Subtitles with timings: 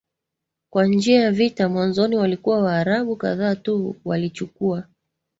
[0.73, 4.83] kwa njia ya vita Mwanzoni walikuwa Waarabu kadhaa tu walichukua